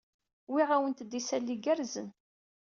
[0.51, 2.09] Wwiɣ-awent-d isali igerrzen.